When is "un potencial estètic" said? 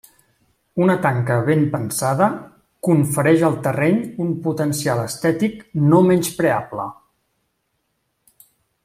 4.25-5.63